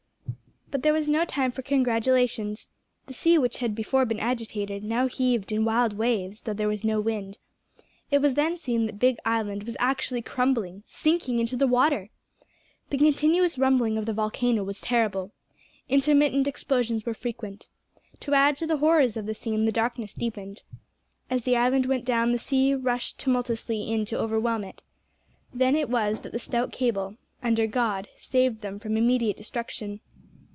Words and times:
But 0.73 0.83
there 0.83 0.93
was 0.93 1.09
no 1.09 1.25
time 1.25 1.51
for 1.51 1.61
congratulations. 1.61 2.69
The 3.07 3.13
sea 3.13 3.37
which 3.37 3.57
had 3.57 3.75
before 3.75 4.05
been 4.05 4.21
agitated, 4.21 4.85
now 4.85 5.07
heaved 5.07 5.51
in 5.51 5.65
wild 5.65 5.97
waves, 5.97 6.43
though 6.43 6.53
there 6.53 6.69
was 6.69 6.85
no 6.85 7.01
wind. 7.01 7.39
It 8.09 8.19
was 8.19 8.35
then 8.35 8.55
seen 8.55 8.85
that 8.85 8.97
Big 8.97 9.17
Island 9.25 9.63
was 9.63 9.75
actually 9.81 10.21
crumbling 10.21 10.83
sinking 10.87 11.39
into 11.39 11.57
the 11.57 11.67
water! 11.67 12.09
The 12.89 12.97
continuous 12.97 13.57
rumbling 13.57 13.97
of 13.97 14.05
the 14.05 14.13
volcano 14.13 14.63
was 14.63 14.79
terrible. 14.79 15.33
Intermittent 15.89 16.47
explosions 16.47 17.05
were 17.05 17.13
frequent. 17.13 17.67
To 18.21 18.33
add 18.33 18.55
to 18.55 18.65
the 18.65 18.77
horrors 18.77 19.17
of 19.17 19.25
the 19.25 19.33
scene 19.35 19.65
the 19.65 19.73
darkness 19.73 20.13
deepened. 20.13 20.63
As 21.29 21.43
the 21.43 21.57
island 21.57 21.85
went 21.85 22.05
down 22.05 22.31
the 22.31 22.39
sea 22.39 22.73
rushed 22.75 23.19
tumultuously 23.19 23.91
in 23.91 24.05
to 24.05 24.17
overwhelm 24.17 24.63
it. 24.63 24.81
Then 25.53 25.75
it 25.75 25.89
was 25.89 26.21
that 26.21 26.31
the 26.31 26.39
stout 26.39 26.71
cable, 26.71 27.17
under 27.43 27.67
God, 27.67 28.07
saved 28.15 28.61
them 28.61 28.79
from 28.79 28.95
immediate 28.95 29.35
destruction. 29.35 29.99